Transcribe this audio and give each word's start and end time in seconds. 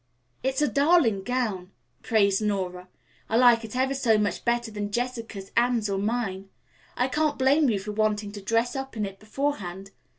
"It's 0.41 0.63
a 0.63 0.67
darling 0.67 1.21
gown," 1.21 1.69
praised 2.01 2.41
Nora. 2.41 2.87
"I 3.29 3.37
like 3.37 3.63
it 3.63 3.75
ever 3.75 3.93
so 3.93 4.17
much 4.17 4.43
better 4.43 4.71
than 4.71 4.89
Jessica's, 4.91 5.51
Anne's 5.55 5.91
or 5.91 5.99
mine. 5.99 6.49
I 6.97 7.07
can't 7.07 7.37
blame 7.37 7.69
you 7.69 7.77
for 7.77 7.91
wanting 7.91 8.31
to 8.31 8.41
dress 8.41 8.75
up 8.75 8.97
in 8.97 9.05
it 9.05 9.19
beforehand. 9.19 9.91